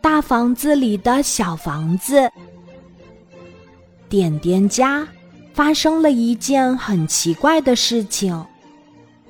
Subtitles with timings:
[0.00, 2.30] 大房子里的小房子。
[4.08, 5.06] 点点家
[5.52, 8.44] 发生了一件很奇怪的事情，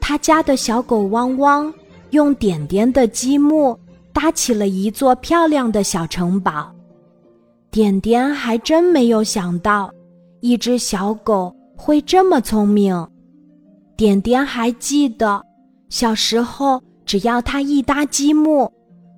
[0.01, 1.73] 他家的小狗汪汪
[2.11, 3.79] 用点点的积木
[4.13, 6.75] 搭起了一座漂亮的小城堡。
[7.71, 9.91] 点点还真没有想到，
[10.41, 13.09] 一只小狗会这么聪明。
[13.97, 15.43] 点点还记得，
[15.89, 18.71] 小时候只要他一搭积木，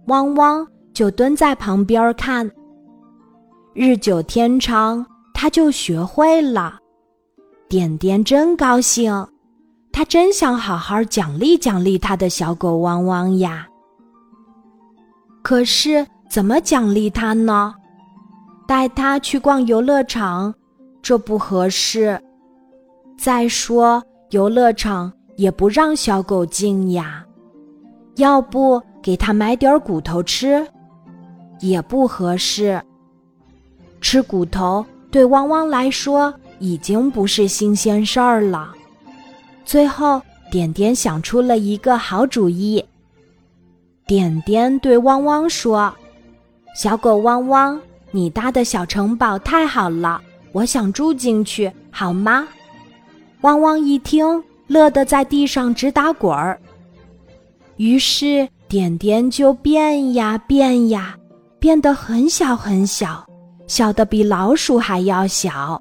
[0.07, 0.67] 汪汪。
[0.97, 2.51] 就蹲在旁边看。
[3.75, 6.79] 日久天长，他就学会了。
[7.69, 9.29] 点点真高兴，
[9.93, 13.69] 他真想好好奖励奖励他的小狗汪汪呀。
[15.43, 17.75] 可是怎么奖励他呢？
[18.67, 20.55] 带他去逛游乐场，
[21.03, 22.19] 这不合适。
[23.19, 27.23] 再说游乐场也不让小狗进呀。
[28.15, 30.67] 要不给他买点骨头吃？
[31.61, 32.83] 也不合适。
[34.01, 38.73] 吃骨头对汪汪来说已经不是新鲜事儿了。
[39.65, 42.85] 最后，点点想出了一个好主意。
[44.07, 45.93] 点点对汪汪说
[46.77, 47.81] ：“小狗汪汪，
[48.13, 50.21] 你搭的小城堡太好了，
[50.53, 52.47] 我想住进去，好吗？”
[53.43, 56.61] 汪汪一听，乐得在地上直打滚儿。
[57.77, 61.17] 于是，点点就变呀变呀。
[61.67, 63.27] 变得很小很小，
[63.67, 65.77] 小的比老鼠还要小。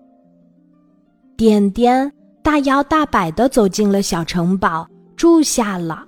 [1.38, 2.12] 点点
[2.42, 6.04] 大摇大摆的走进了小城堡，住下了。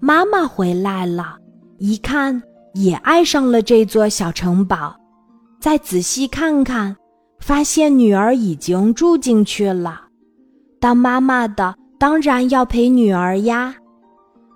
[0.00, 1.36] 妈妈回来了，
[1.78, 2.42] 一看
[2.74, 4.96] 也爱上了这座小城堡。
[5.60, 6.96] 再仔细看看，
[7.38, 10.00] 发现女儿已经住进去了。
[10.80, 13.72] 当妈妈的当然要陪女儿呀。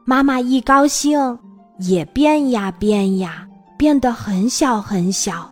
[0.05, 1.39] 妈妈一高兴，
[1.79, 3.47] 也变呀变呀。
[3.81, 5.51] 变得很小很小，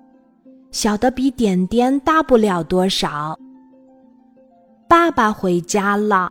[0.70, 3.34] 小的比点点大不了多少。
[4.86, 6.28] 爸爸回家了，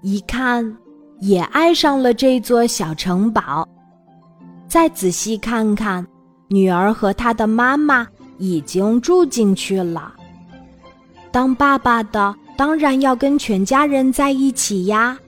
[0.00, 0.76] 一看
[1.18, 3.68] 也爱上了这座小城堡。
[4.68, 6.06] 再仔细看看，
[6.46, 8.06] 女儿和她的妈妈
[8.38, 10.14] 已经住进去了。
[11.32, 15.18] 当爸爸的当然要跟全家人在一起呀。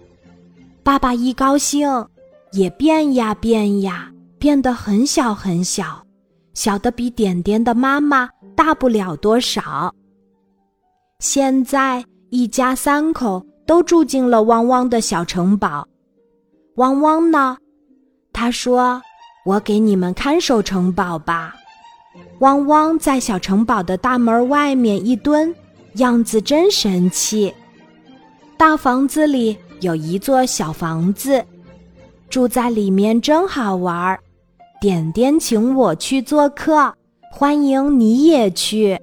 [0.84, 2.06] 爸爸一高兴，
[2.53, 4.09] 也变呀变呀。
[4.41, 6.03] 变得很小很小，
[6.55, 9.95] 小的比点点的妈妈大不了多少。
[11.19, 15.87] 现在一家三口都住进了汪汪的小城堡。
[16.77, 17.59] 汪汪呢？
[18.33, 19.03] 他说
[19.45, 21.55] ：“我给你们看守城堡吧。”
[22.41, 25.55] 汪汪在小城堡的大门外面一蹲，
[25.97, 27.55] 样子真神气。
[28.57, 31.45] 大房子里有一座小房子，
[32.31, 34.19] 住在里面真好玩儿。
[34.80, 36.91] 点点请我去做客，
[37.30, 38.98] 欢迎你也去。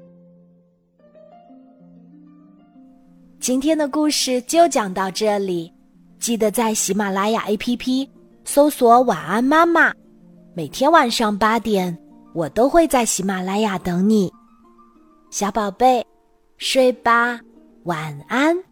[3.39, 5.71] 今天的故事就讲到这里，
[6.17, 8.09] 记得在喜马拉雅 APP
[8.43, 9.93] 搜索“晚安妈妈”，
[10.55, 11.95] 每天晚上八点，
[12.33, 14.33] 我都会在喜马拉雅等你，
[15.29, 16.03] 小宝贝，
[16.57, 17.39] 睡吧，
[17.83, 18.66] 晚安。